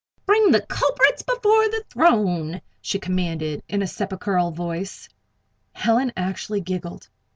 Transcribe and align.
"Bring 0.25 0.49
the 0.49 0.61
culprits 0.61 1.21
before 1.21 1.69
the 1.69 1.83
throne!" 1.91 2.61
she 2.81 2.97
commanded, 2.97 3.61
in 3.69 3.83
a 3.83 3.85
sepulchral 3.87 4.49
voice. 4.49 5.07
Helen 5.73 6.11
actually 6.17 6.61
giggled. 6.61 7.07